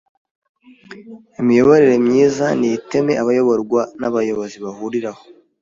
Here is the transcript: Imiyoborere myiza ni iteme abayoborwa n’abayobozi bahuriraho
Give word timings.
Imiyoborere 1.39 1.95
myiza 2.07 2.45
ni 2.59 2.67
iteme 2.77 3.13
abayoborwa 3.21 3.81
n’abayobozi 3.99 4.57
bahuriraho 4.65 5.21